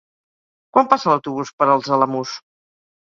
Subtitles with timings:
[0.77, 2.33] Quan passa l'autobús per els Alamús?